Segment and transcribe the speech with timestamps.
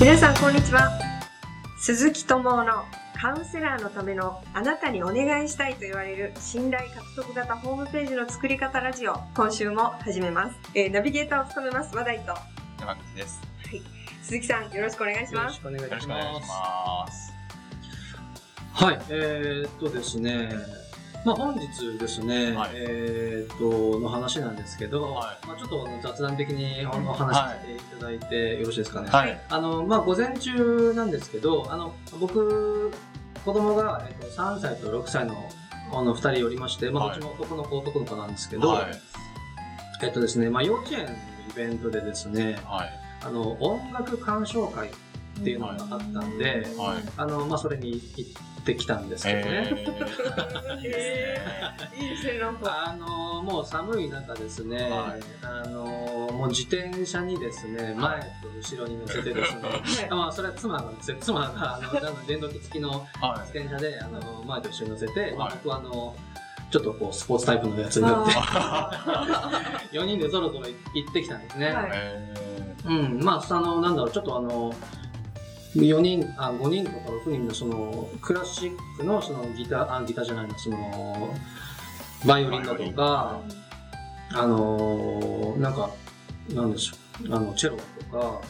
[0.00, 0.92] 皆さんこんにちは
[1.76, 2.84] 鈴木智夫の
[3.20, 12.32] カウンセラーのためのあなたにお願いしたいと言われる信頼獲得型ホームページの作り方ラジオ今週も始めます、えーナビゲーターを務めます話題と
[12.78, 13.40] 山口です。
[14.22, 16.48] 鈴木さんよろしくお願いしよろしますくお願いいたしよろしくお願いします。
[17.08, 17.32] ます。
[18.72, 20.50] はい、えー、っとですね、
[21.24, 29.08] まあ本日ですね、はいえー、っと、の話なんですけど、はいまあちょっと雑談的におお話しさせていただいてよろしいですかね。
[29.10, 29.40] はい。
[29.48, 32.92] あの、まあ午前中なんですけど、あの、僕、
[33.44, 35.34] 子供が、えっと、3歳と6歳の
[35.90, 38.86] あの2人おりまして、まあはいどっちも男の子男の子なんですけど、はい。
[40.02, 41.14] えっとですね、まあ幼稚園のイ
[41.56, 42.90] ベントでですね、はい。
[43.22, 44.90] あの、音楽鑑賞会っ
[45.42, 47.02] ていうのがあったんで、はい。
[47.16, 49.72] あの、まあ、それに行ってきたんですけどね。
[50.84, 51.40] え
[51.98, 52.84] いいですねなんか。
[52.88, 55.20] あの、もう寒い中ですね、はい。
[55.42, 55.84] あの、
[56.32, 58.26] もう自転車にですね、前と
[58.56, 61.16] 後ろに乗せてですね、あまあ、それは妻なんですよ。
[61.20, 66.14] 妻が、あの、あの電動機付きの自転車で、あの、前と後ろに乗せて、まあはい僕はあの、
[66.70, 68.32] ちょっとこう、スポーツタイプのやつに乗って、
[69.92, 71.72] 4 人でぞろぞろ行ってきたんですね。
[71.72, 71.90] はい。
[71.92, 72.34] え
[72.84, 74.72] うん、まあ、あの、なんだろう、ちょっとあの、
[75.86, 81.34] 4人、あ、5人とか6人のその、クラシックのそのギター、あ、ギターじゃないな、その、
[82.26, 83.40] バイオリンだとか、
[84.32, 85.90] あの、なんか、
[86.54, 86.96] なんでしょ
[87.28, 88.40] う、あの、チェロとか、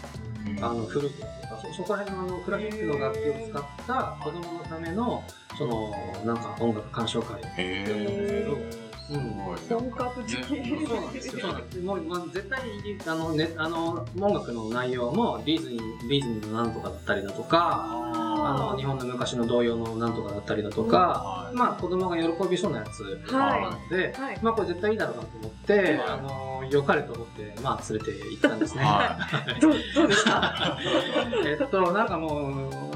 [0.44, 5.22] ーあの、フルートとか、そ、そこら辺のあの、クラシックの楽器を使った子供のための、
[5.56, 5.92] その、
[6.24, 7.40] なんか音楽鑑賞会。
[7.58, 9.80] えー、すけどごい。
[9.80, 11.40] 本格的ねそうなんですよ。
[11.40, 11.78] そうなんです。
[11.80, 23.02] もう、まあ、絶対に、あの、ね、あの、音楽の内容も、ディズニー、ディズニーのなんとかだったりだとか、あの、日本の昔の童謡のなんとかだったりだとか、はいまあ、子供が喜びそうなやつ
[23.34, 24.38] はいなので、はい。
[24.42, 26.00] まあ、これ絶対いいだろうなと思って、はい。
[26.06, 28.82] あの、良かれと思って、まあ、連れて行ったんですね。
[28.84, 29.16] は
[29.60, 30.78] どうどうですか？
[31.46, 32.87] えっと、なんかもう、し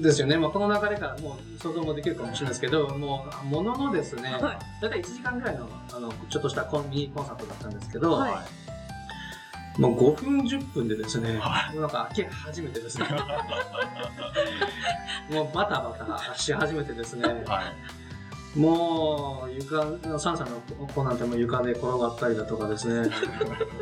[0.00, 0.38] ですよね。
[0.38, 4.58] まあ、この流れからもう想像もできるかもしれないですけど、もう、もののですね、はいだ
[4.88, 8.32] いたい1時間ぐらいの、あの、ちょっとしたコンビニコンサートだったんですけど、はい
[9.78, 13.06] もう5分10分でですね、はなんか開け始めてですね、
[15.30, 17.26] もうバタバタし始めてですね、い。
[17.48, 17.72] はい。
[18.56, 23.08] もう床、3歳の子なんてもう床で転がったりだとかですね、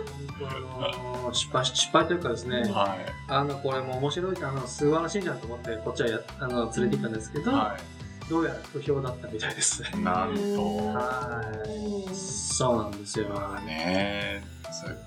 [1.33, 2.97] 失敗し、失敗というかですね、は
[3.29, 7.45] あの、これもう面白い、あの、素晴らしいじゃんと思って、こっちはやあの連れて行ったんですけい。
[7.45, 7.77] ど、は
[8.29, 9.83] どうやら不評だったみたいです。
[9.83, 9.99] い。
[10.01, 10.77] なんと。
[10.89, 11.43] は
[12.11, 12.15] い。
[12.15, 13.29] そうなんですよ。
[13.31, 14.99] まあね、そう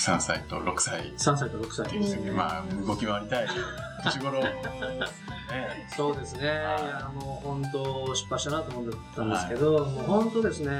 [0.00, 3.46] 3歳と6歳3歳と6歳まあ、動き回りたい
[4.02, 4.54] 年頃ね。
[5.96, 6.42] そうですね。
[6.42, 10.70] いや、もう本当失敗したなと思ったんですけど、もう本当ですね、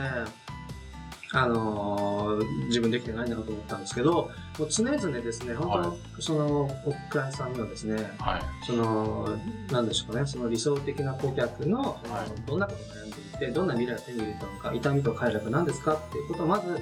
[1.32, 8.42] あのー自分できてないなと思ったんですけど、もう常々ですね、本当、はその、お客さんにはですね、はい。
[8.64, 9.36] その、
[9.70, 16.80] なんでしょうかね、その理想的な顧客の、はいどんなことを悩んでいて、どんな未来を手に入れたのか、痛みと快楽なんですかっていうことをまず、はい。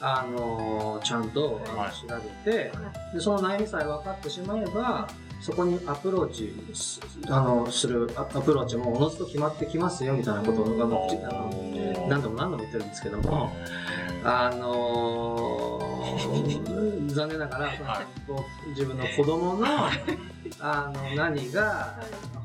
[0.00, 2.06] あのーちゃんとあのはい調
[2.44, 2.72] べて、
[3.12, 5.08] で、その悩みさえ分かってしまえば、
[5.44, 11.50] そこにアプローチすあのするアアプローチもおのずと決まってきますよみたいなことが僕あの
[12.08, 13.52] 何度も何度も言ってるんですけども、
[14.24, 15.94] あのー
[17.12, 18.06] 残念ながら、はい。
[18.70, 19.66] 自分の子供の
[20.60, 21.96] あの何が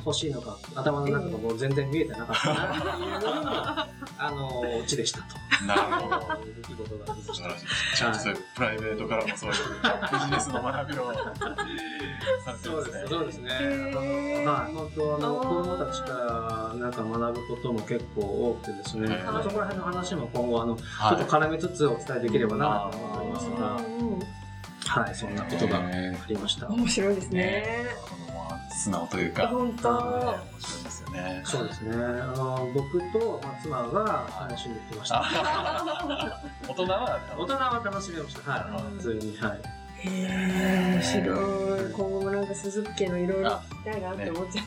[0.06, 3.30] 欲しいのか頭の中がもう全然見えてなかったなっていう
[4.18, 5.66] あのオチでしたと。
[5.66, 6.20] なるほど。
[6.46, 7.98] 出来事がありました。
[7.98, 9.56] ちゃんとそういうプライベートからもそういう
[10.14, 13.08] ビジネスの学びをされてるんですね。
[13.10, 13.50] そうですね。
[14.46, 19.08] はい、本当あの子供たちからなんか学ぶことも結構多くてですね、
[19.44, 24.39] そこら辺の話も今後あの、ちょはっと絡めつつお伝えできればなと思いますが、うん
[24.90, 26.68] はい、そんなことがあへりました。
[26.68, 27.86] 面白いですーね
[28.76, 29.90] 素直というか、本当。
[29.90, 31.42] 面白いですよね。
[31.46, 31.96] そうですね。
[31.96, 31.98] あ
[32.36, 35.22] の僕と、まあ、妻が楽しんできました。
[35.22, 38.52] あ 大人は大人は楽しめました。
[38.52, 39.38] はい、普通に。
[39.38, 39.60] はい。
[40.02, 41.92] へえ、面白い。
[41.92, 44.66] 今後もなんか鈴木家のいろいろ聞きたいなって思っちゃっ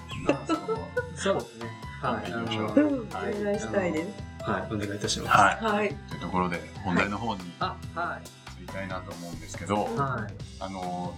[1.17, 1.67] そうですね。
[2.03, 2.33] はい。
[2.33, 4.09] お願いしたいです。
[4.43, 5.37] はい、お願いいたします。
[5.37, 5.75] はい。
[5.77, 5.89] はい。
[6.11, 8.42] というところで本題の方にあ、はい。
[8.73, 10.35] たいなと思うんですけど、はい。
[10.61, 11.15] あの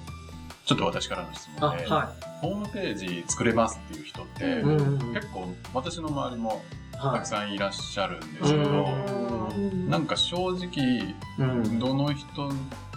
[0.67, 4.61] ちょっと私からの質あ、問で、はホームページ作れますっていう人って、い。
[4.63, 5.15] うんうんうん。
[5.15, 6.63] 結構私の周りも
[6.93, 8.53] たはくさんいらっしゃるんですい。
[8.53, 8.85] けど、
[9.57, 11.79] うんなんか正直うん。
[11.79, 12.51] どの人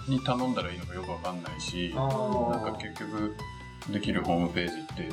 [0.08, 3.36] に頼んだらいいのかよくわかんないし、なんか結局
[3.92, 5.10] できるホームページって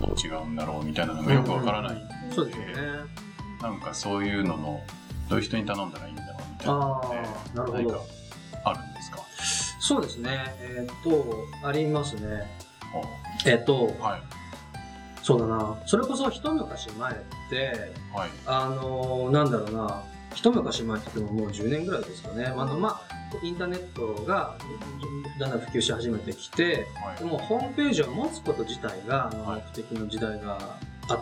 [0.00, 1.96] どう違うんだろうみたいなのがよくわからないん
[2.28, 2.72] で、そうですよね。
[3.62, 4.80] なんかそういうのの
[5.30, 7.98] どういう人に頼んだらいいんだろうみたいな
[9.88, 10.54] そうですね。
[10.60, 12.46] えーっと、ありますね。
[12.92, 13.02] ほ
[13.46, 14.22] えっとう、はい。
[15.22, 17.16] そうだな、それこそ一昔前っ
[17.48, 18.30] て、はい。
[18.44, 20.04] あのーなんだろうな、
[20.34, 22.44] 一昔前って言ってももう10年ぐらいですかね。
[22.44, 24.58] あの、まあ、インターネットが
[25.40, 27.24] だんだん普及し始めてきて、はいで。
[27.24, 29.32] もホームページを持つこと自体が、
[29.74, 30.58] 目的の時代が
[31.08, 31.20] あっ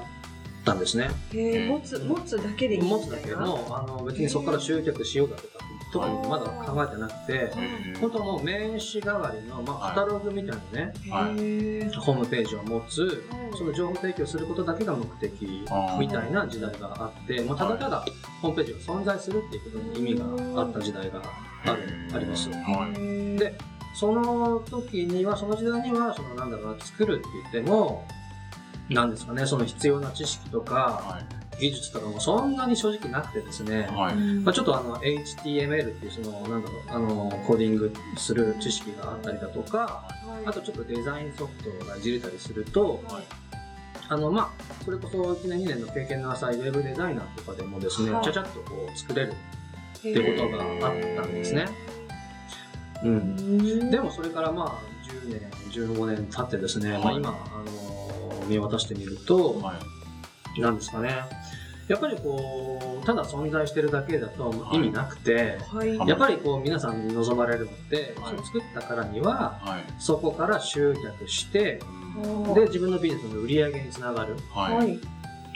[0.65, 1.09] たんですね。
[1.33, 3.19] へえ、持つ、持つだけでいい持つだ。
[3.19, 7.53] けも、あの、別にそこから集客しようだとか、特にまだ考えてなくて、
[8.01, 11.91] 本当もう名刺代わりの、まあ、はいカタログみたいなね、はい。
[11.99, 15.65] ホームページを持つ、はいその情報提供することだけが目的
[15.99, 18.05] みたいな時代があって、まあ、ただただ
[18.43, 20.19] ホームページが存在するっていうことに意味
[20.55, 21.23] があった時代が
[21.65, 21.83] ある
[22.15, 22.51] あります。
[22.51, 23.39] はい。
[23.39, 23.55] で、
[23.95, 28.07] その時には、その時代には、そのなんだろうな、作るって言っても、
[28.91, 31.36] なんですかね、その必要な知識とか、はい。
[31.61, 34.15] 技術とかもそんなに正直なくてですね、はい。
[34.17, 40.09] まあ、ちょっとあの HTML っていうそのなんだろうあのコーディングする知識があったりだとか
[40.45, 43.25] あとちょっとデザインソフトがいじれたりするとはい。
[44.09, 49.35] あのまあそれこそ1年2年の経験の浅いウェブデザイナーとかでもですね、はいちゃちゃっとこう作れる
[50.01, 51.67] てってことがあったんですね。
[53.03, 57.33] うん、でもそれからまあ10年15年経ってですね、まあ、はい今あ
[58.41, 59.96] の見渡してみると、はい。
[60.61, 61.11] なんですかね
[61.89, 65.97] やっぱりこうただ存在してるだけだと意味なくて、はい。
[65.97, 69.85] はいやっぱりこう皆さんに望まれるのって、はい作ったからにははい。
[69.99, 71.81] そこから集客して
[72.17, 74.37] うんで自分のビジネスの売り上げにつながる。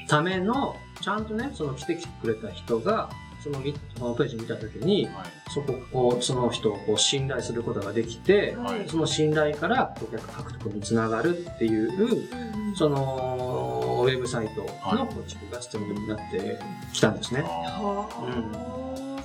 [0.07, 3.11] ためのちゃんとねその来てくれた人が
[3.43, 5.25] そのみホームページ見た時にはい。
[5.53, 12.29] そこをその人をこう信頼することができてはいその信頼から顧客獲得につながるっていう
[12.77, 14.63] そのウェブサイト
[14.95, 16.59] の構築が必要になって
[16.93, 17.45] きたんですね。
[17.47, 18.09] あ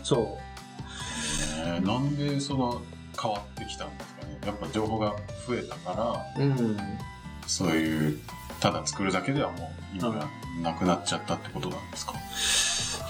[0.03, 2.81] そーねなんでその
[3.21, 4.38] 変わってきたんですかね。
[4.45, 5.15] やっぱ情報が
[5.47, 6.47] 増えたから、う。
[6.47, 6.77] うん。
[7.47, 8.19] そういう、
[8.59, 10.27] ただ作るだけではもう意味が
[10.62, 12.13] なくなっちゃったってことなんですか？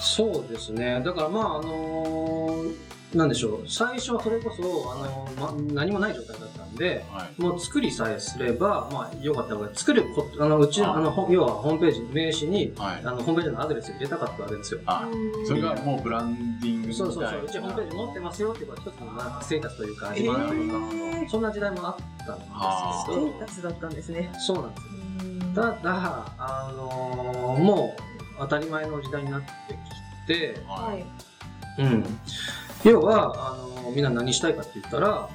[0.00, 1.00] そうですね。
[1.04, 2.74] だからまあ、あのー
[3.14, 3.68] なんでしょう。
[3.68, 7.40] 最初はそれこそ、あのーま、何もない状態だったんで、はい。
[7.40, 13.12] もう作りさえすれば、まあ、よかったわけで作るこあの、うち、ああの、ほ要はホームページ、名刺に、はいあ。
[13.12, 14.80] の、ホームページのアドレス入れたかったわけですよ。
[14.86, 15.08] あ、
[15.46, 17.12] それがもうブランディングみたいな。
[17.12, 17.44] そうそうそう。
[17.44, 24.30] うちホームページ持ってますよっていうのが一つのなんかステータスというか、え自慢というか、ーそんな時代もあったんですあけステど、ータスだったんですね。
[24.38, 24.86] そうなんですよ。
[25.54, 28.02] ただ、あのーもう
[28.40, 29.46] 当たり前の時代になって
[30.26, 30.86] きて、は。
[30.88, 31.06] はい
[31.78, 32.04] うん。
[32.90, 35.28] 要は、あのみんな何したいかって言ったら、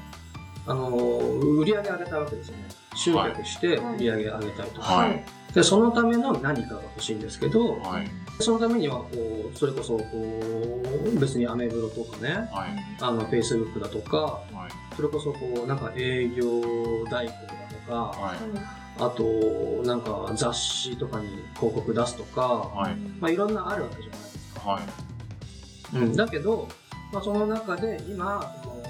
[0.68, 2.64] あの売り上げ上げたいわけですよね。
[2.96, 4.94] 集客してはい売り上げ上げたいとか。
[4.94, 5.26] はい。
[5.54, 8.08] で、そのための何かが欲しいんですけど、はい。
[8.40, 9.08] そのためには、こ
[9.54, 12.70] う、それこそ、こう、別にアメブロとかね、はい。
[13.02, 14.96] あの、Facebook だとか、はい。
[14.96, 16.46] それこそ、こう、なんか営業
[17.10, 18.38] 代行だとか、はい。
[18.98, 19.24] あと、
[19.86, 22.96] なんか雑誌とかに広告出すとか、はい。
[23.20, 24.70] まあ、いろんなあるわけじゃないですか。
[24.70, 24.84] はい。
[25.98, 26.70] うん、だけど、
[27.12, 28.82] まあ、その中で今、その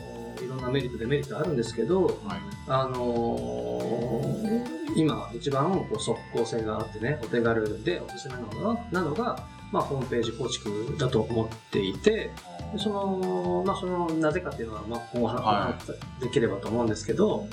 [0.44, 2.16] いろんなメリット、デメリットあるんですけど、はい。
[2.68, 12.32] あのー今一番こう即効性があってね、お手軽でおすすめなのが、なのが、まあ、ホームページ構築だと思っていて、
[12.74, 15.88] でその、まあ、その、なぜかっていうのは、まあ、今後は話
[16.20, 17.48] できればと思うんですけど、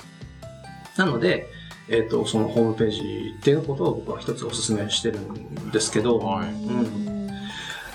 [0.97, 1.47] なので、
[1.87, 3.01] えっ、と、そのホームページ
[3.39, 7.18] っていうことを僕は一つお勧めしてるんですけど、はいうん。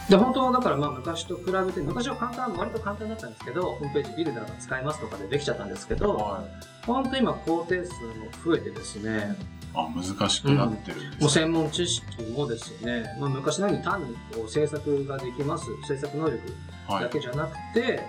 [0.09, 6.87] で、本当はだからまあ昔と比べて、昔は簡単、割と簡単だったんですけど、ホームページビルダーが使えますとかでできちゃったんですけど、はい。
[6.87, 9.37] 本当今工程数も増えてですね、
[9.75, 16.41] あ、難しくなってるんですもう専門知識もですね、まあ、昔のように単にこう制作ができます、制作能力
[16.87, 17.05] はい。
[17.05, 18.01] だけじゃなくて、はい。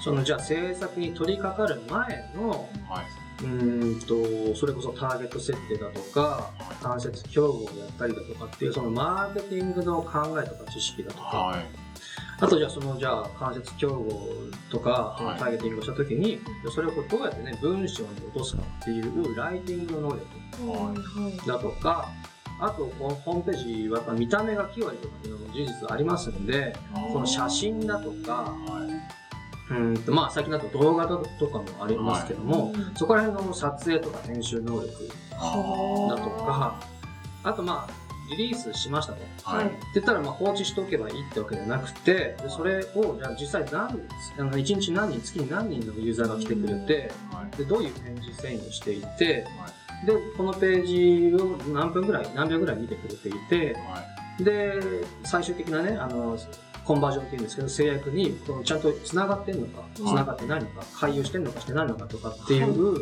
[0.00, 3.04] そのじゃあ制作に取り掛かる前の、はい。
[3.40, 6.50] うーんと、それこそターゲット設定だとか、
[6.82, 11.66] 間接競合をやったりだとかっていう、そのマーケティングの考えとか知識だとか、はい。
[12.40, 14.10] あとじゃあそのじゃあ間接競合
[14.70, 16.40] とか、ターゲティングをしたときに、
[16.74, 20.26] それをこうどうやってね、文章に落とすかっていうライティングの能力。
[20.70, 20.94] は
[21.44, 21.46] い。
[21.46, 22.08] だとか、
[22.60, 26.76] あとこのホームページはやっぱ見た目が9割とかっていうのも事実ありますんで、
[27.12, 28.32] その写真だとか、
[28.66, 29.27] はい。
[29.70, 34.88] うんとまあ最近だと動画だとかもありますけども、はいそこら辺の撮影とか編集能力
[35.32, 36.80] あだとか、
[37.44, 37.92] あとまあ、
[38.30, 39.18] リリースしましたと。
[39.44, 39.56] あ。
[39.56, 39.66] はい。
[39.66, 44.00] って言ったらまあ放置しておけばいいってわけじゃなくて、でそれをじゃあ実際何、
[44.38, 47.56] あの1日何人、月に何人のユーザーが来てくれて、はい。
[47.56, 49.68] でどういう展示遷移をしていて、は
[50.02, 50.06] い。
[50.06, 54.02] で、このページを何分ぐらい、何秒ぐらい見てくれていて、は
[54.40, 54.44] い。
[54.44, 54.80] で、
[55.24, 56.36] 最終的なね、あの、
[56.88, 62.96] コンバージョンっていうんですけど、制約にこのちゃんと繋がってんのか、繋がってないのか、回遊してんのかしてないのかとかっていう、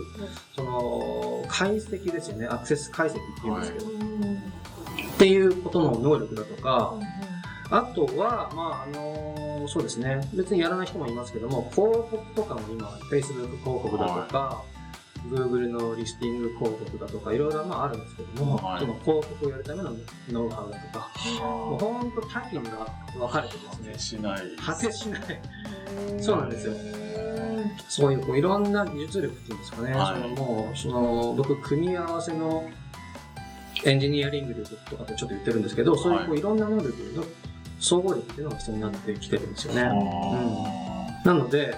[0.57, 2.47] その、解析ですよね。
[2.47, 6.95] アクセス解析っていうんですけど、っていうことの能力だとか、
[7.71, 10.21] あとは、まあ、あのそうですね。
[10.35, 14.63] 別にやらない人もいますけども、広告とかも今、Facebook 広告だとか、
[15.31, 18.81] Google のリスティング広告だとか、いろいろまああるんですけども、はい。
[18.81, 19.91] その広告をやるための
[20.31, 22.71] ノウハウだとか、もうほんと多岐に分
[23.29, 24.41] かれてですね、しない。
[24.65, 25.23] 果てしない、
[26.21, 26.73] そうなんですよ。
[27.89, 30.23] そういうこういろんな技術力っていうんですかね、はい。
[30.23, 32.69] そのもう、その、僕、組み合わせの
[33.85, 37.25] エンジニアリング力とかってちょっと言ってるんですけど、そういうこういろんな能力の
[37.79, 39.83] 総合力っていうのが必要になってきてるんですよね。
[39.83, 41.27] あ。
[41.27, 41.75] なので、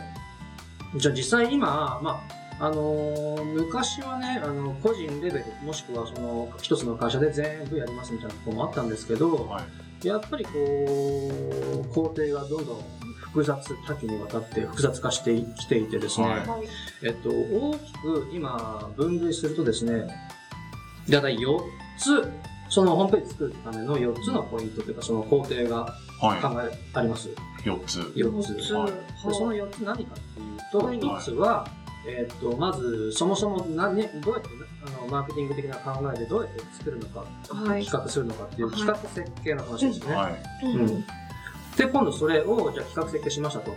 [0.97, 9.61] じゃあ実際今、まあ、あのー昔はね、あの、個人レベル、もしくはその、一つの会社で全部やりますみたいなところもあったんですけど、ーは
[10.03, 10.07] い。
[10.07, 12.83] やっぱりこう、工程がどんどん
[13.33, 16.41] 複雑、多岐にわたって複雑化してきていてですね、はい
[17.03, 20.09] えっと、大きく今分類するとですね、
[21.09, 21.59] だいたい4
[21.99, 22.29] つ、
[22.71, 27.29] そのホームページ作るための4つのポイントというか、その工程が考はえ、あります。
[27.29, 27.33] い。
[27.65, 28.01] 4つ。
[28.01, 28.75] 4つ。
[28.75, 31.67] はいでその4つ何かっていうと、はい1つは、
[32.07, 34.49] えっと、まず、そもそも何、ね、どうやって、
[34.87, 40.15] あの、マーケティング的な考えでどうやって作るのか、はい企画するのかっていうはい企画設計の話ですね。
[40.15, 40.67] はい。
[40.67, 41.05] うん
[41.77, 43.73] で、今度それを、じゃあ企画設計しましたと。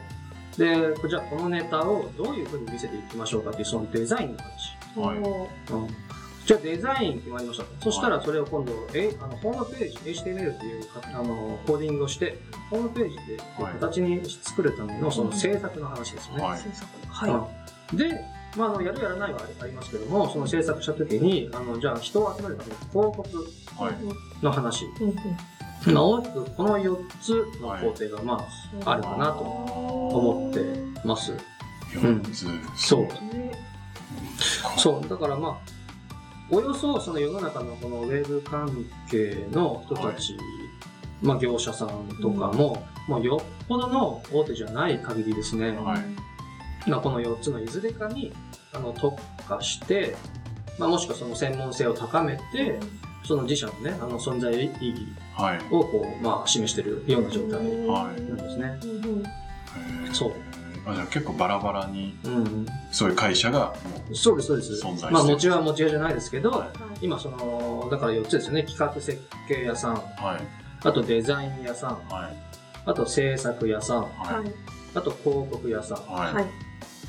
[0.57, 4.81] で、じゃあこのネタをどういうふうに見せていきましょうかっていう、そのデザインの話。
[4.95, 5.87] はいうん
[6.43, 7.69] じゃあデザイン決まりましたと。
[7.83, 16.43] そしたらそれを今度、えあのホームページ、HTML っていうかあのコーディングをして、ホームページではい形に作るためのその制作の話ですよね。
[16.43, 16.59] はい。
[16.59, 17.60] 制作はうん
[17.93, 18.23] で、
[18.57, 23.47] まあ、あのやるやらないはありますけども、その制作した時に、あのじゃあ人を集めるための広告
[23.83, 24.43] はい。
[24.43, 24.85] の話。
[24.85, 24.87] い。
[24.99, 25.15] うんうん
[25.93, 27.29] まあ、大きくこの4つ
[27.59, 28.47] の工程が、ま
[28.85, 30.59] あ、あるかなと思って
[31.03, 31.33] ます。
[31.93, 32.45] 4つ。
[32.75, 33.01] そう。
[33.03, 33.51] ね
[34.77, 35.09] そう。
[35.09, 35.57] だからまあ、
[36.51, 40.37] およそその世の中のこのウェブ関係の人たち、
[41.21, 41.89] まあ業者さん
[42.21, 46.30] とかも、もうよっぽどの大手じゃない限りですね、はい
[46.87, 48.33] まあこの4つのいずれかに
[48.73, 50.15] あの特化して、
[50.77, 52.79] まあもしくはその専門性を高めて、
[53.23, 55.59] その自社のね、あの存在意義はい。
[55.71, 58.79] をこう、まあ示してるような状態はいなんですね。
[58.83, 60.33] うんうんへーそう。
[60.85, 62.65] あじゃあ結構バラバラに、うん。
[62.91, 63.73] そういう会社が
[64.09, 64.73] もそうです、そうです。
[64.73, 66.69] 存在してるまあ持ちは持ち屋じゃないですけど、はい
[67.05, 68.63] 今その、だから4つですよね。
[68.63, 70.41] 企画設計屋さん、う、はい。
[70.83, 72.37] あとデザイン屋さん、はい。
[72.85, 74.07] あと制作屋さん、は。
[74.17, 74.51] はいい
[74.93, 75.97] あと広告屋さん。
[75.99, 76.45] はい。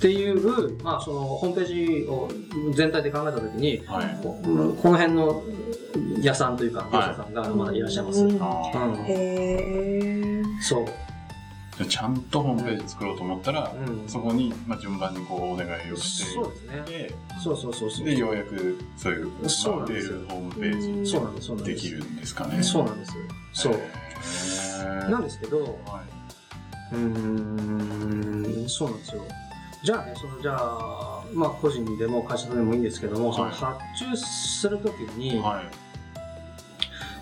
[0.03, 2.29] はいっていう、まあそのホームページを
[2.75, 4.19] 全体で考えたときに、はい。
[4.21, 5.45] ここの辺の
[6.21, 8.27] 屋さんというか、業者さんがまだいらっしゃいます。
[8.27, 8.33] へ
[9.13, 10.87] えそう。
[10.87, 14.09] じゃあちゃんとホームページ作ろうと思ったら、うん。
[14.09, 16.83] そこに、まあ、順番にこうお願いをしてそうですね。
[16.87, 18.05] でそうそうそうそう。
[18.05, 21.73] でようやくそういう、まあそうなんですホームページそうなんです、そうなんで。
[21.75, 22.61] ですきるんですかね。
[22.61, 23.13] そうなんです。
[23.53, 23.75] そう。
[25.11, 26.03] なんですけど、は
[26.93, 26.99] うー
[28.65, 29.23] ん、そうなんですよ。
[29.83, 35.07] じゃあね、その、じゃあ、まあ、個人でも会社でもいいんですけども、そのはい発注するときい。
[35.19, 35.65] に、はい。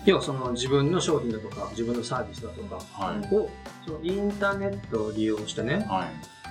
[0.05, 3.35] 要はその自分の商品だとか、自分のサービスだとかはい。
[3.35, 3.49] を、
[3.85, 6.07] そのインターネットを利用してね、はい。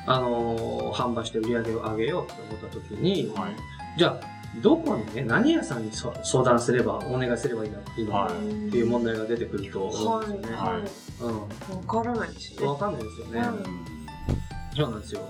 [0.07, 3.57] あのー販売して売り上げを上げようと思ったときに、はい。
[3.97, 4.27] じゃあ、
[4.61, 8.39] どこにね、何屋さんにそ相談すれば、お願いすればいいなっていうのが、はいっ
[8.71, 10.57] ていう問題が出てくると思うんですよね。
[10.57, 10.83] はいはい
[11.21, 11.41] うん。
[11.77, 13.41] わからないですねわかんないですよね。
[13.41, 13.91] うん
[14.77, 15.21] そうなんですよ。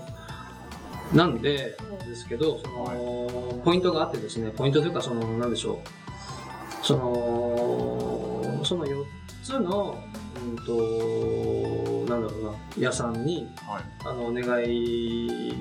[1.13, 1.75] なんで、
[2.07, 6.85] ですけど、その、ポイントがあってですね、ポイントというか、その、なんでしょう。
[6.85, 9.03] その、その4
[9.43, 9.97] つの、
[10.35, 13.83] うんと、なんだろうな、屋さんに、はい。
[14.05, 15.53] あの、お願い、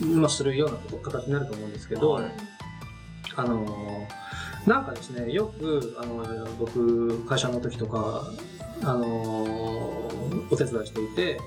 [0.00, 2.32] まあ、するようなこと形になると思うんですけど、はい
[3.38, 4.08] あの、
[4.66, 6.24] なんかですね、よく、あの、
[6.58, 8.24] 僕、会社の時とか、
[8.82, 9.06] あの、
[10.50, 11.38] お手伝いしていて、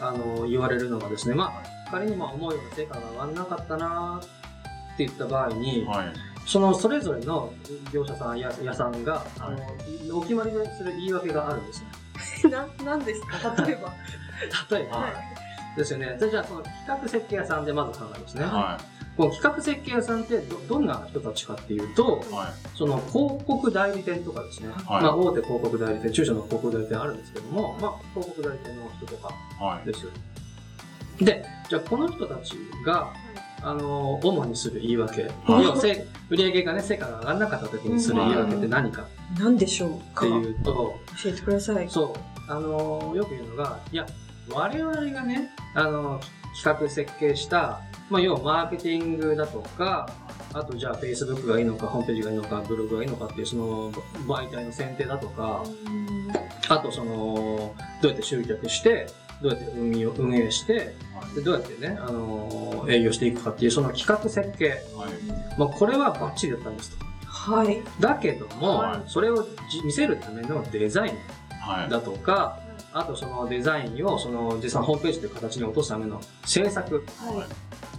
[0.00, 6.12] あの、言われるのがですね、まあ、仮にまあ思うような成果が上がらなかったなって言った場合に、はい。
[6.46, 7.52] そのそれぞれの
[7.92, 9.50] 業者さんや屋さんが、あ
[10.08, 11.82] の、お決まりでする言い訳があるんです
[12.44, 12.50] ね。
[12.50, 13.54] な、なんですか？
[13.64, 13.92] 例えば。
[14.76, 15.12] 例えば、はい
[15.76, 16.16] ですよね。
[16.18, 18.42] じゃあ、その企画設計屋さんでまず考えますね。
[18.44, 18.76] は
[19.16, 22.34] この企画設計屋さんってどどんな人たちかっていうと、い。
[22.34, 22.76] はい。
[22.76, 29.32] その広告代理店とかですね、はいまあ大手広告代理店、中小の広告代理店あるんですけども、まあ広告代理店の人とか
[29.64, 29.86] はい。
[29.86, 30.08] です。
[31.20, 33.12] で、じゃあこの人たちが、
[33.62, 35.28] あの、主にする言い訳、は
[35.60, 35.64] い。
[35.64, 39.06] 要はせ売上がね、成果が上がらなかった時にする言い訳って何か。
[39.38, 41.88] なんでしょうってかいうと、教えてください。
[41.88, 42.14] そ
[42.48, 44.06] う、あの、よく言うのが、いや、
[44.50, 46.20] 我々がね、あの、
[46.54, 50.10] 企画設計した、まあ、要はマーケティングだとか、
[50.52, 53.92] あとじゃあ Facebook がいいのか、ホームページがいいのか、ブログがいいのかっていうその
[54.26, 55.62] 媒体の選定だとか、
[56.68, 59.06] あとその、どうやって集客して、
[59.42, 60.94] どうやって運営を運営して、
[61.34, 65.58] でどうやってね、あの営業していくかっていうその企画設計、はい。
[65.58, 67.04] まあ、これはバッチリだったんですと。
[67.26, 67.82] はい。
[68.00, 71.14] だけども、はいそれをじ見せるためのデザイン
[71.60, 71.90] はい。
[71.90, 72.58] だとか、
[72.92, 77.02] あとそのデザインをその実際ホームページという形に落とすための制作、はい。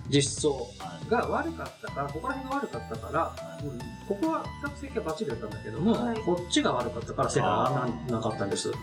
[0.09, 1.09] 実装はい。
[1.09, 7.79] が悪かったから、ここら辺が悪かったから、うんここは比較設計はバッチリだったんだけども、はいこっちが悪かったから成果が上が
[8.09, 8.73] らなかったんですっ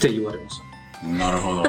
[0.00, 0.60] て言われます。
[1.02, 1.62] なるほど。
[1.62, 1.68] こ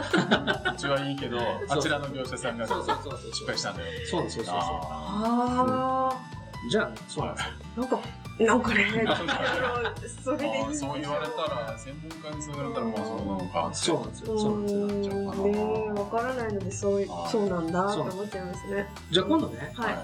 [0.71, 3.31] っちはいいけど、あちらの業者さんがそうそうそうそう。
[3.33, 4.05] 失敗したんだよ。
[4.05, 4.45] そうそうです。
[4.45, 7.51] そうああじゃあ、そうなんですよ。
[7.77, 7.99] あ、なんか、
[8.39, 9.15] なんかね、あ
[10.23, 13.69] それでいいそう言われたら、専門家にそう言われたら、まあそうなのか。
[13.73, 14.33] そうなんですよ。
[14.33, 15.33] うそうなんですよ。
[15.47, 18.89] ねわからないので、そうそうなんだってそう思っちゃいますね。
[19.11, 19.97] じゃあ今度ね、はい。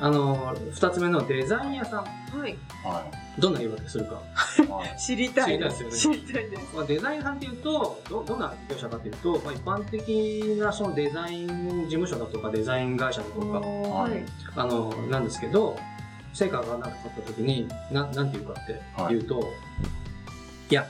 [0.00, 2.56] あの、二つ目のデザイン屋さん、はい。
[2.84, 3.04] は
[3.38, 4.22] どんな言い訳するか。
[4.58, 4.66] い。
[4.66, 4.96] はい。
[5.00, 6.76] 知りたい知りたいですよね知りたいです。
[6.76, 11.48] まあ、デザインさんっていうとど、どんな業者かっていうと、まあ、一般的なそのデザイン
[11.84, 14.24] 事務所だとかデザイン会社だとか、はい。
[14.54, 15.76] あの、なんですけど、
[16.32, 19.40] 成果がなかった時に、ななんていうかって言うと、
[20.70, 20.86] い、や、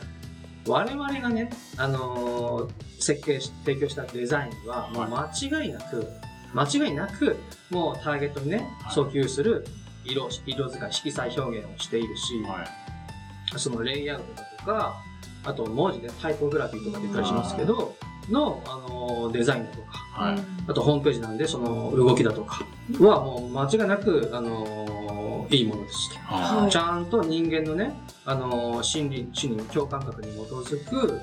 [0.66, 5.30] 我々がね、あのー設計し、提供したデザインは、もう間
[5.62, 6.06] 違いなく、
[6.52, 7.36] 間違いなく、
[7.70, 9.64] もうターゲットにね、はい訴求する
[10.04, 13.58] 色、色使い、色彩表現をしているし、はい。
[13.58, 15.02] そのレイアウトだとか、
[15.44, 17.94] あと文字でタイポグラフィーとかって言ったりしますけど、
[18.30, 20.38] の、あの、デザインだとか、はい。
[20.68, 22.64] あとホームページなんで、その動きだとか
[23.00, 26.18] はもう間違いなく、あの、いいものですと。
[26.20, 27.94] はいちゃんと人間のね、
[28.24, 31.20] あの、心理、心理、共感覚に基づく、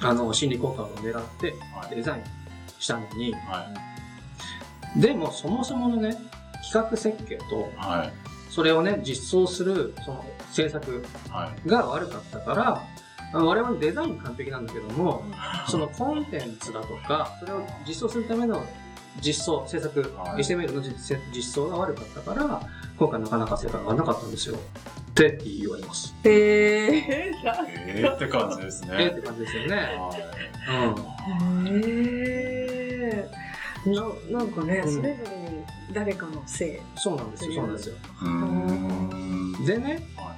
[0.00, 1.94] あの、心理効果を狙ってはい。
[1.94, 2.22] デザイン
[2.80, 3.91] したのに、はい。
[4.96, 6.16] でもそもそものね、
[6.62, 8.12] 企画設計と、はい。
[8.50, 11.68] それをね、実装する、その制作はい。
[11.68, 12.82] が悪かったから、
[13.34, 15.24] あの我々デザイン完璧なんだけども、
[15.68, 18.62] そのコンテンツだとか、それを実装するための
[19.22, 22.60] 実装、制作、はい HTML の実実装が悪かったから、
[22.98, 24.56] 今回なかなか成果がなかったんですよ。
[24.56, 26.14] って言われます。
[26.24, 28.96] へえー、なえーって感じですね。
[28.98, 29.76] えって感じですよね。
[30.66, 30.94] は
[31.40, 31.42] い。
[31.42, 31.66] うん。
[31.68, 32.61] へえ。
[33.86, 34.94] ななんかね、うん。
[34.94, 36.78] それぞれに誰かのせい。
[36.96, 37.96] そうなんですよ、そうなんですよ。
[39.66, 40.36] でね、は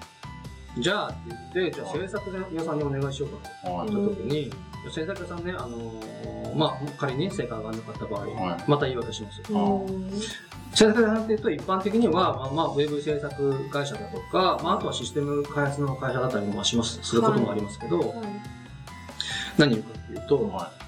[0.78, 1.16] じゃあって
[1.60, 3.70] 言って、じゃあ制作屋さんにお願いしようかと。
[3.70, 3.72] い。
[3.74, 3.88] はい。
[3.90, 4.50] 言った時に、
[4.92, 8.64] 制作屋さんね、あのーまあ、仮に成果が上がらなかった場合、はい。
[8.70, 9.42] また言い訳します。
[9.52, 10.10] うん。
[10.72, 18.14] 制作屋さんっていうと一般的には、まあ、まあ、ウェブ制作会社だとか、まあ、あとはシステム開発の会社だったりもします、することもありますけど、
[19.58, 20.83] 何言うかっていうと、はい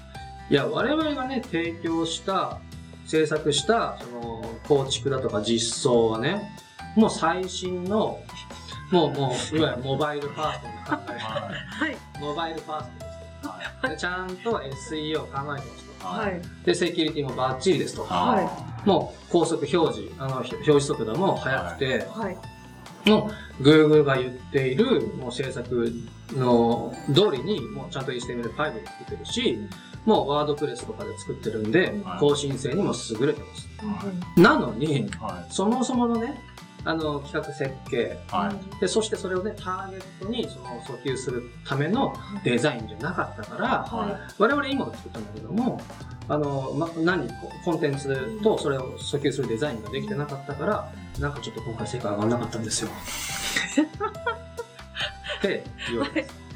[0.53, 2.59] や、我々がね、提供した、
[3.05, 6.51] 制作した、その、構築だとか実装はね、
[6.95, 8.19] もう最新の、
[8.91, 11.19] もう、もう、いわゆるモバイルファーストの考えい。
[11.19, 11.29] は
[11.69, 11.97] はい。
[12.19, 13.81] モバイルファーストですい。
[13.81, 13.87] と。
[13.89, 16.07] でちゃんと SEO を考えてますと。
[16.07, 16.17] は。
[16.19, 16.65] はいい。
[16.65, 18.03] で、セキュリティもバッチリですと。
[18.03, 22.37] はもう高速表示、あの、表示速度も速くて、はい。
[23.09, 23.29] も
[23.59, 25.93] う Google が言っているもう制作
[26.33, 29.59] の通りに、もうちゃんと HTML5 で作ってるし、
[30.07, 33.67] もう WordPress とかで作ってるんではい、更新性にも優れてます。
[34.39, 35.11] なのに、
[35.49, 36.41] そもそものね、
[36.85, 38.33] あの、企画設計、い。
[38.33, 38.79] はい。
[38.79, 42.15] で、そしてそれをね、ターゲットにその訴求するための
[42.45, 45.81] デザインじゃなかったから、は我々いいものを作ったんだけども、
[46.29, 47.33] あの、ま、何、コ
[47.65, 50.89] コンテンツとそれを訴求するデザインができてなかったから、
[51.19, 52.89] なんかちょっと今回成果上がらなかったんですよ。
[55.39, 56.47] って言われます。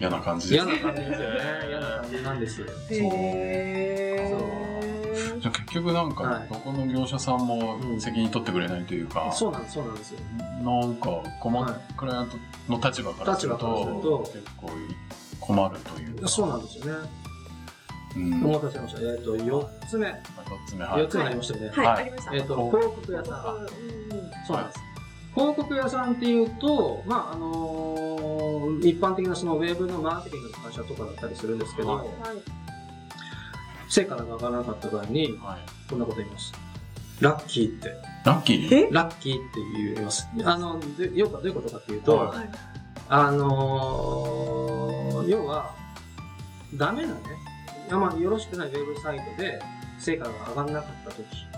[0.00, 0.72] 嫌な感じですね。
[0.72, 1.36] 嫌な感じですよね。
[1.68, 2.66] 嫌な感じなんですよ。
[2.66, 2.70] い。
[2.90, 10.20] へーじゃあ結局なんか、はいどこの業者さんもうん責任取ってくれないというか、そうなんです、そうなんですよ。
[10.62, 12.36] なんか困っ、はいクライアント
[12.72, 14.70] の立場からする立場からするとと結構
[15.40, 16.28] 困るというか。
[16.28, 17.08] そうなんですよね。
[18.16, 18.44] うん。
[18.44, 19.00] お待たせしました。
[19.00, 20.06] えっ、と、4つ目。
[20.06, 20.14] 四
[20.66, 21.08] つ目、はい4。
[21.08, 21.68] つ目になりましたよね。
[21.70, 22.34] はい、はいありました。
[22.34, 23.66] えっ、と、広告屋さん
[24.46, 24.89] そうなんです。
[25.34, 32.16] 広告屋さんっていうと、まあ、あのー一般的なそのウェブのマーケティングの会社とかだったりするんですけど、はいはい。
[33.88, 35.90] 成果が上がらなかった場合に、はい。
[35.90, 36.52] こんなこと言います。
[37.20, 37.92] ラッキーって、
[38.24, 38.90] ラッキーえ？
[38.90, 39.42] ラッキーって
[39.74, 40.26] 言います。
[40.44, 42.50] あの、で要はどういうことかっていうと、ははい。
[43.08, 45.74] あのー要は、
[46.74, 47.20] ダメなね、
[47.90, 49.60] あまあ、よろしくないウェブサイトで
[49.98, 51.49] 成果が上がらなかった時はい。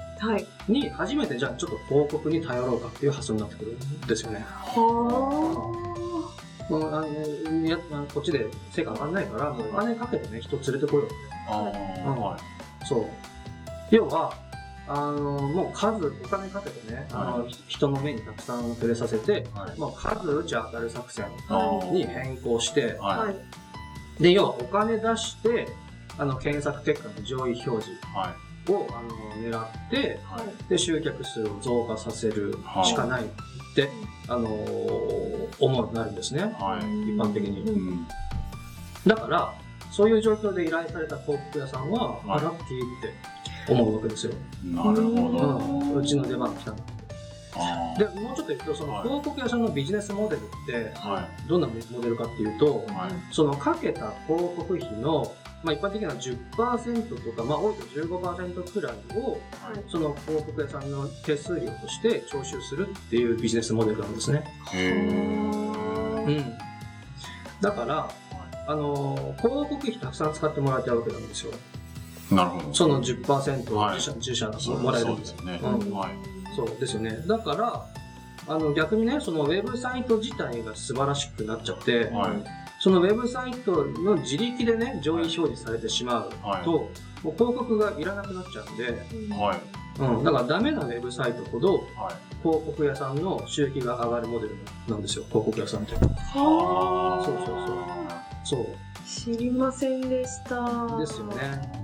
[0.68, 4.44] に、初めてじゃあちょっと広告に頼ろうかっていう発想になってくるんですよね。
[4.48, 5.92] は
[6.70, 7.76] もうあのいや
[8.14, 11.14] こっちで成果上がんないから、もうお金かけてね、人連れてこようって。
[11.48, 12.86] あはい。
[12.86, 13.06] そう。
[13.90, 14.32] 要は、
[14.88, 19.78] あの、もう数、お金かけてね、あの、ひ人の目にたくさん触れさせて、はい。
[19.78, 21.26] もう数打ち当たる作戦
[21.92, 23.36] に変更して、ははい
[24.18, 24.22] い。
[24.22, 25.68] で、要はお金出して、
[26.18, 28.41] あの、検索結果の上位表示はい。
[28.68, 30.68] を、あの、狙って、はい。
[30.68, 33.26] で、集客数を増加させるはいしかないっ
[33.74, 33.88] て、
[34.28, 36.42] あのー思うようになるんですね。
[36.58, 36.84] はい。
[37.12, 37.60] 一般的に。
[37.70, 38.06] うん。
[39.06, 39.54] だから、
[39.90, 44.32] そういう状況で依頼された広告屋さんは、はいあラッキーって思うわけですよ。
[44.64, 45.58] なるほうど。
[45.58, 45.94] ん。
[45.96, 46.76] うちの出番が来たの。
[47.54, 51.10] あで、もうちょっと言うと、そのはい広告屋さんのビジネスモデルって、あ。
[51.10, 51.48] はい。
[51.48, 53.34] どんなモデルかっていうと、はい。
[53.34, 55.30] そのかけた広告費の、
[55.62, 59.40] まあ一般的には10%とか、まあ多いと15%くらいを、はい。
[59.88, 64.44] その広告屋さんの手数料として徴収するっていうビジネスモデルなんですね。
[64.74, 64.76] う
[66.30, 66.52] ん。
[67.60, 68.10] だから、
[68.66, 71.52] あのー広告費たくさん使ってもらいたいわけなんですよ。
[72.30, 72.74] なるほど。
[72.74, 75.60] その10%はい自社、自社そうもらえるそうですよね。
[75.62, 76.10] うんはい。
[76.56, 77.22] そうですよね。
[77.26, 77.86] だから、
[78.48, 82.61] あの逆にね、そのウェブサイト自体が素晴らしくなっちゃって、はい。
[82.82, 88.86] そのウェブサイトの自力でね、上位表示されてしまうと、はいもう広告がいらなくなっちゃうんで、
[89.32, 89.60] はい。
[90.00, 92.14] うん、だからダメなウェブサイトほどはい。
[92.42, 94.56] 広告屋さんの収益が上がるモデル
[94.88, 95.94] なんですよ、広告屋さんって。
[95.94, 97.24] はあ。
[97.24, 99.36] そうそうそうそう。
[99.36, 100.98] 知りませんでした。
[100.98, 101.82] ですよね。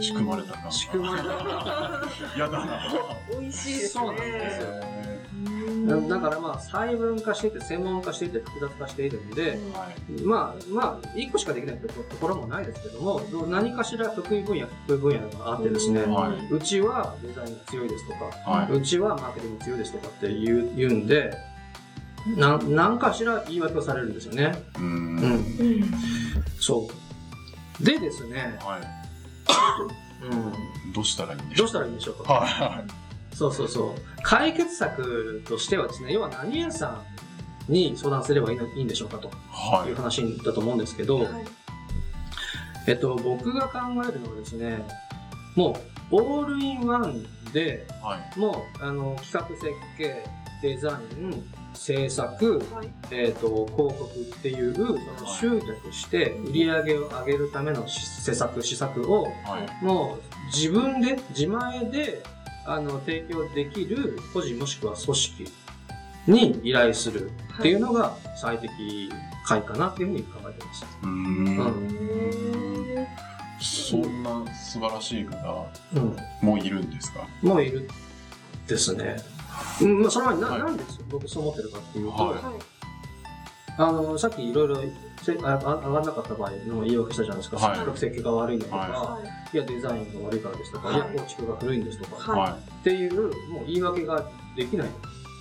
[0.00, 1.28] 仕組まれた感仕組まれた。
[2.38, 2.80] やだな。
[3.40, 4.04] 美味しいですね。
[4.04, 5.09] そうなんですよ
[5.86, 10.22] だからまあ細分化していて専門化していて複雑化しているんで、ーはい。
[10.22, 11.88] まあまあ一個しかできないと
[12.20, 16.52] ころもないですけども何かしら得意分野得意分野があってですね、はい。
[16.52, 21.36] うちはデザインが強いですとか、はうちはマーケティングが強いですとかって言う言うんで
[22.36, 24.42] な何かしら言い訳をされるんですよね。
[24.44, 24.46] い。
[24.48, 25.18] うーん。
[25.18, 25.24] う
[25.84, 25.94] ん。
[26.58, 26.88] そ
[27.80, 27.84] う。
[27.84, 29.00] でですね、はい。
[30.22, 32.84] うん、どうしたらいいんでしょどうしたらいいんでしょうか、うは
[33.40, 37.02] そうそうそう解決策としてはですね要は何屋さ
[37.68, 39.28] んに相談すればいいのいいんでしょうかと
[39.86, 39.92] い。
[39.92, 39.96] う。
[39.96, 41.26] 話だと思うんですけど、はい
[42.86, 44.82] えっと、僕が考えるのはですね、
[45.54, 45.78] も
[46.10, 48.38] う、オールインワンで、はい。
[48.38, 50.24] もう、あの、企画設計、
[50.62, 59.30] デザイン、制作、はいえっと、広告っていう、その集客して売り上げを上げるための施策、施策を、は
[59.80, 59.84] い。
[59.84, 62.22] もう、自分で、自前で、
[62.66, 65.44] あの、提供できる個人もしくは組織
[66.26, 69.10] に依頼するっていうのが最適
[69.44, 70.84] 解かなっていうふうに考えてます。
[71.02, 73.06] うーん。
[73.60, 76.16] そんな素晴らしい方うん。
[76.42, 77.26] もいるんですか？
[77.42, 77.88] もういる
[78.66, 79.16] ですね。
[79.82, 82.54] うん、まあ、その前にな、はいなんで僕そう思ってるかっていうと、はいはい
[83.80, 84.76] あの、さっきいろいろ
[85.22, 87.56] せああ上がんなかった場合の言い訳したじゃないですか。
[87.56, 89.20] はい設計が悪いんだとか、、は
[89.52, 94.88] いや、デザインが悪いからですとか、はいい、や、構築が古いんですとか、はいはっていう、もう言い訳ができない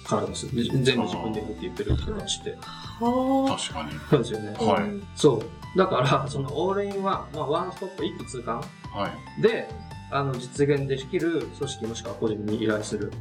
[0.05, 0.47] からです。
[0.47, 2.49] 全部自分でって言ってる人たちって。
[2.49, 2.53] い。
[2.53, 3.91] は確かに。
[4.09, 4.55] そうですよね。
[4.57, 4.63] あ。
[4.63, 4.83] はい
[5.15, 5.43] そ
[5.75, 5.77] う。
[5.77, 9.41] だから、そのオールインワン、まあ、ワンストップ一気通貫はい。
[9.41, 9.69] で、
[10.11, 13.11] あの、実現できる組織もしくは個人に依頼する。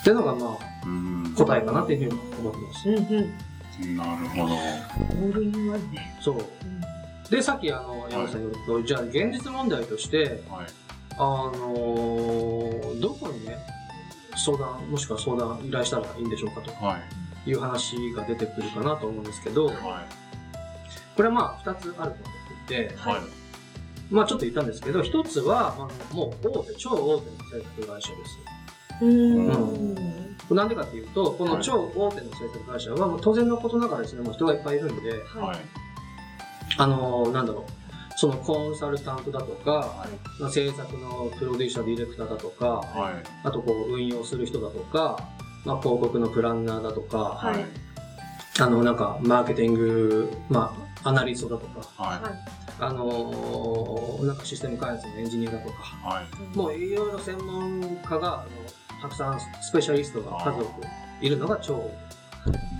[0.00, 1.36] っていうのが、まあ。
[1.36, 2.88] 答えかなっていうふうに思ってます。
[2.88, 3.34] うんうん。
[3.96, 4.54] なるほど。
[4.54, 6.16] オールインワンね。
[6.20, 7.30] そう。
[7.30, 10.66] で、さっき、あの、山口さんに言うと、じゃあ、現実問題として、はい。
[11.18, 13.56] あのーどこにね、
[14.36, 16.98] 相談、もしくは相談依頼したらいいんでしょうかとは
[17.46, 17.50] い。
[17.50, 19.76] いう話が出てくるかなと思うんですけど、はい。
[21.16, 23.20] これはまあ、二つあると思っていて、はい。
[24.10, 28.38] まあ、ちょっと言ったんですけど、一つは、まあ、もう大手、超大手の制作会社です。
[29.02, 30.25] うん。
[30.54, 35.46] なんでかっていうと、この超大手の制作会社は、もう当然のことながらですね、もう人がいっぱいいるんで、は。
[35.48, 35.58] はい
[36.78, 40.40] あのーなんだろう、そのコンサルタントだとか、はい。
[40.40, 43.14] まあ制作のプロデューサー、ディレクターだとか、はい。
[43.44, 45.18] あとこう運用する人だとか、
[45.64, 47.64] まあ、広告のプランナーだとか、はい
[48.58, 52.20] あの、なんか、マーケティング、まあ、アナリストだとか、はい。
[52.78, 56.56] あのーなんかシステム開発のエンジニアだとか、はい。
[56.56, 58.50] もういろいろ専門家が、あの
[59.06, 60.82] たくさんスペシャリストが数多く
[61.20, 61.90] いるのが超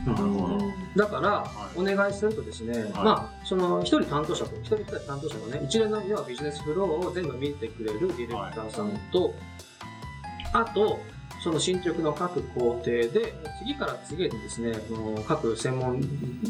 [0.06, 0.58] なるほど。
[0.94, 9.34] だから、はいお願いするとですね、まあ、その一人担当者と、一人一人担当者がね、一連の要はビジネスフローを全部見てくれるディレクターさんと、
[10.54, 10.98] あと、
[11.44, 16.00] その進捗の各工程で、次から次へとですね、この各専門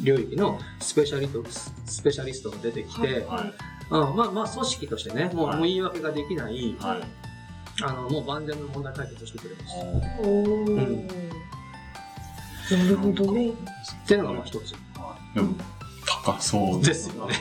[0.04, 1.44] 領域のスペシャリスト、
[1.86, 3.52] スペシャリストが出てきて、はい。
[3.90, 7.25] うん、まあまあ組織としてね、もう,、言い訳ができない、はい。
[7.82, 9.76] あの、もう万全の問題解決をしてくれます。
[10.20, 11.08] おーうん
[12.68, 13.50] なるほどね。
[13.50, 13.52] っ
[14.08, 14.72] ていうのがまあ一つ。
[14.72, 14.78] は
[15.32, 15.54] いでも、
[16.24, 17.34] 高そうですよね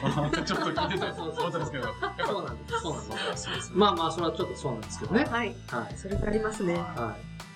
[0.46, 1.88] ちょっと聞いてたそうそうそうですけど、
[2.26, 2.82] そうなんです。
[2.82, 3.72] そうなんです。
[3.74, 5.24] まあまあ、それはちょっとそうなんですけどね。
[5.26, 5.56] はい。
[5.68, 5.98] はい。
[5.98, 6.74] それがありますね。
[6.76, 7.16] は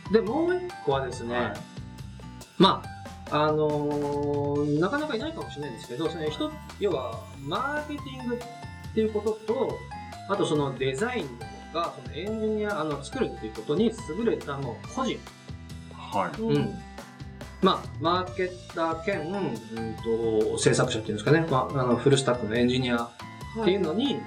[0.09, 0.13] い。
[0.13, 1.53] で、もう一個はですね、はい
[2.57, 2.81] ま
[3.29, 8.39] あ、あのーなかなかいないかもしれないんですけど、その人、要は、マーケティングっ
[8.93, 9.77] ていうことと、
[10.29, 15.19] あとそのデザインとか、そのエンジニア、あの、作るっていうことに優れたもう個人。
[15.93, 16.41] はい。
[16.41, 16.79] うん
[17.61, 24.17] まあ、マーケッター兼、うんと、制作者っていうんですかね、まあ、あの、フルスタックのエンジニアっていうのに、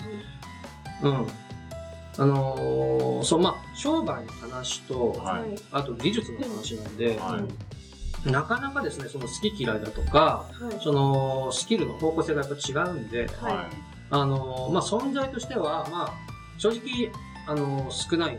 [1.02, 1.26] うん。
[2.18, 5.59] あのーそう、まあ、商売の話と、はいはい。
[5.72, 7.40] あと技術の話なんで、は
[8.26, 8.31] い。
[8.31, 10.83] なかなかですね、その好き嫌いだとか、はい。
[10.83, 13.66] そのスキルの方向性がやっぱ違うんで、はいはい。
[14.11, 16.14] あのーまあ、存在としては、まあ、
[16.59, 17.11] 正直、
[17.46, 18.38] あのー少ない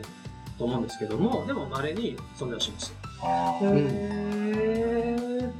[0.57, 2.93] と思うんですけども、でも稀に存在します。
[3.21, 5.51] あへーー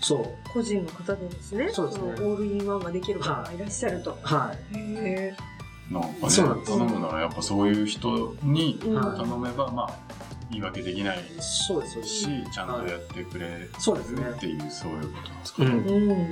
[0.00, 0.48] そう。
[0.52, 1.68] 個人の方でですね。
[1.70, 4.18] そうですねのオールインワンができる方がいらっしゃると。
[4.22, 4.76] はい。
[4.76, 5.34] へ
[5.90, 9.94] なんかね、そうなんです頼むならやっぱそういう人に頼めば、まあ、
[10.50, 12.14] 言い訳できないそうです、そうです。
[12.14, 14.22] し、ちゃんとやってくれるそうですね。
[14.34, 15.70] っていう、そういうことなんですかね。
[15.70, 16.30] うん。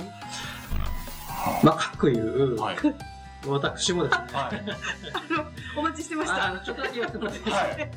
[1.63, 2.77] まあ、かくいう、はい。
[3.47, 4.61] 私もですね、はい。
[5.77, 6.47] お待ちしてました。
[6.47, 7.91] あのちょっとだけ言ってもらっていいですかはい。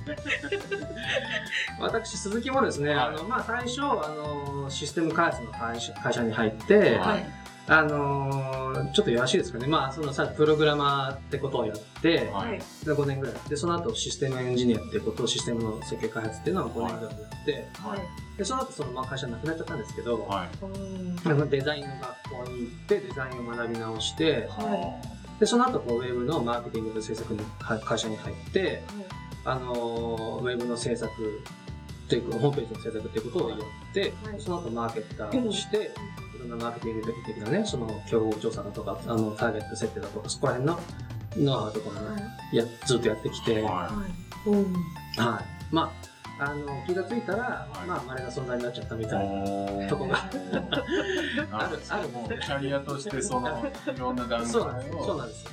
[1.81, 7.27] 私、鈴木もですね、はいあの、まあ、最初、あの、システム開発の会社会社に入って、はい。
[7.67, 9.67] あのーちょっとよろしいですかね。
[9.67, 12.59] まあ、そのさ、プログラマーってことをやって、ははいい。
[12.85, 18.01] で5年ぐらいやって、その後システムエンジニアってことを、システムの設計開発っていうのを5年ぐらいやって、はい。
[18.37, 20.49] で、その後そのまあ会社なくなっちゃったんですけど、はい。
[21.51, 25.01] デザインの学校に行って、デザインを学び直して、は
[25.41, 28.83] で、その後こうウェブのマーケティングと制作には会社に入って、
[29.45, 31.11] あのーウェブの制作
[32.07, 33.59] っていうか、ホームページの制作っていうことをやっ
[33.93, 35.91] て、はいその後マーケッターをして、
[36.37, 40.81] いろんなマーケティング的なね、その競合調査だとか、あの、ターゲット設定だとか、そこら辺の
[41.37, 42.17] ノウハウとかもい。
[42.17, 43.91] ね、やずっとやってきて、ははは
[44.47, 44.49] い。
[44.51, 44.61] うん。
[44.63, 44.65] い。
[45.73, 45.91] まあ、
[46.39, 47.43] あの、気がついたら、
[47.73, 49.07] はいまあ、稀な存在になっちゃったみい。
[49.07, 49.89] たいな。
[49.89, 50.17] とこが
[51.53, 52.09] ある、ある。
[52.09, 54.91] もう、キャリアとして、その、いろんな段階そうなんです。
[54.91, 55.47] そうをなんです。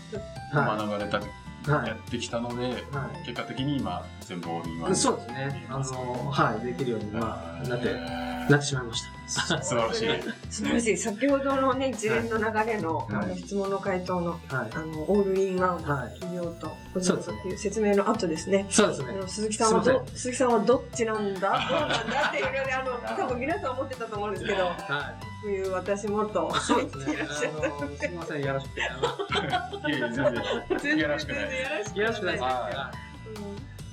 [0.54, 1.22] は学ばれた、い。
[1.67, 2.72] はやってきたので、い。
[2.72, 2.78] は
[3.24, 3.26] い。
[3.26, 5.67] 結果的に今、全部オールインワンそうですね。
[5.70, 9.21] あの、はい、できるように、まあ、なって、えなってしまいました。
[9.32, 10.32] ー 素晴らしい。
[10.50, 10.98] 素晴らしい。
[10.98, 14.39] 先ほどのね、一連の流れの、はいあの質問の回答の、はい。
[14.50, 18.65] あの、オールインワンはい企業とそうですねとっていう説明の後ですね。
[18.70, 19.13] そうですね。
[19.28, 21.50] 鈴木さんはど、鈴木さんはどっちなんだ？
[21.70, 24.74] どうなんだっていうので、あの、多分皆さん思ってたと思うんですけど、はい。
[25.41, 27.54] こういう私もとそうですね言っていらっしゃっ。
[27.80, 28.82] あの、すみません、やらしくて。
[28.84, 30.26] あいやいや、全
[30.70, 30.80] た。
[30.80, 31.44] 然、いやらしくない。
[31.96, 32.39] やらしくない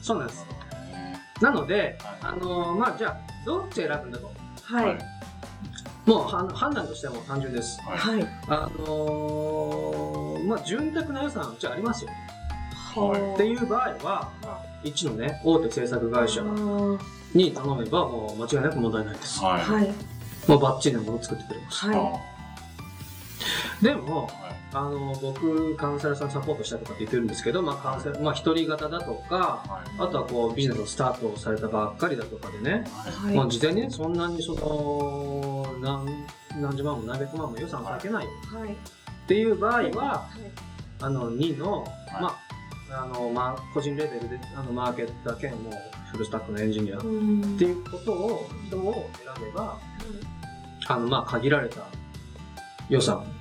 [0.02, 0.44] そうなんです。
[0.92, 4.30] ねなので、はいあの、まあ、じゃあ、どっち選ぶんだと。
[4.64, 4.98] はい。
[6.08, 7.78] もう、は判断としてはもう単純です。
[7.82, 7.98] はい。
[7.98, 8.28] はい。
[8.48, 12.10] あのーまあ、潤沢な予算うちありますよ。
[12.10, 12.18] はい
[13.34, 14.32] っていう場合は、
[14.82, 16.98] 一のね、大手制作会社は
[17.34, 19.40] に頼めば、もう間違いなく問題ないです。
[19.40, 19.62] はい。
[19.62, 19.84] はい。
[19.84, 19.88] い。
[20.48, 21.86] もうバッチリなものを作ってくれます。
[21.86, 22.20] は
[23.82, 24.47] でも、はい。
[24.72, 30.02] あの、僕、カウンセラーさんサポートしたいとかって言ってるんですけど、まあ、カウンセラー、まあ、一人型だとか、はい。
[30.02, 33.12] あとはこう、ビジネスをスタートされたばっかりだとかでね、はい。
[33.28, 33.36] はい。
[33.36, 36.06] まあ、事前にね、そんなにその、何、
[36.60, 38.72] 何十万も何百万も予算かけないはい。
[38.72, 38.74] っ
[39.26, 40.28] ていう場合は、
[41.00, 42.36] あの、2の、はいま
[42.90, 45.72] あ、あの、まあ、個人レベルで、あの、マーケッター兼もう
[46.12, 49.78] フルスタックのエンジニアっうんていうことを、人を選べば、
[50.88, 51.82] あの、まあ、限られた
[52.88, 53.37] 予算はい。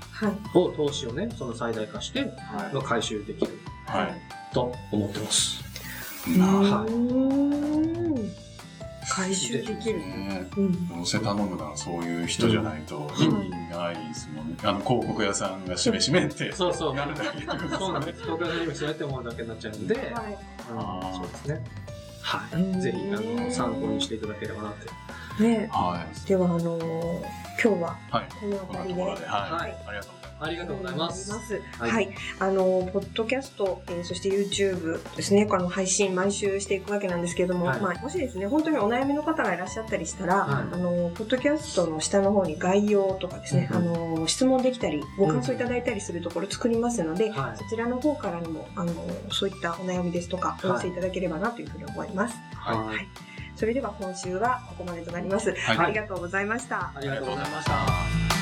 [0.53, 3.51] を、投資をね、その最大化して、は回収できる
[3.85, 4.53] はい。
[4.53, 5.63] と思ってます。
[6.39, 8.47] はい
[9.09, 9.99] 回収できる。
[9.99, 10.87] ねうん。
[10.89, 14.57] どうせ頼むならそういう人じゃないと意味ないですもんね。
[14.63, 16.95] あの、広告屋さんがしめしめってそうそう。
[16.95, 17.41] やるだけ
[17.77, 18.21] そうなんです。
[18.23, 20.37] 東京の今そうやって思うだけになっちゃうんで、はい。
[20.77, 21.63] あそうですね。
[22.21, 22.81] はうんい。
[22.81, 25.43] ぜひ、あの、参考にしていただければなって。
[25.43, 26.27] ねはい。
[26.27, 28.27] では、あのー今日ははい。
[28.39, 29.01] この辺りで。
[29.01, 29.11] はい。
[29.21, 31.31] はいありがとうございます。
[31.31, 31.77] ありがとうございます。
[31.79, 32.07] は、はいい
[32.39, 48.93] あの、ポッドキャスト、えーそして YouTube ですね、あの、配信毎週していくわけなんですけれども、はいまあ、もしですね、本当にお悩みの方がいらっしゃったりしたら、はいあの、ポッドキャストの下の方に概要とかですね、うんあの、質問できたり、ご感想いただいたりするところ作りますので、はいそちらの方からにも、あの、
[49.31, 52.37] そういったお悩みですとか、お寄せいただければなというふうに思います。
[52.53, 53.07] はいはい。
[53.57, 55.53] それでは今週はここまでとなります。
[55.53, 56.91] はいありがとうございました。
[56.95, 58.36] ありがとうございました。